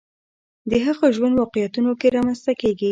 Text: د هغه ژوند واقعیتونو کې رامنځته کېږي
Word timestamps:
د 0.69 0.71
هغه 0.85 1.05
ژوند 1.15 1.35
واقعیتونو 1.41 1.91
کې 1.99 2.13
رامنځته 2.15 2.51
کېږي 2.61 2.79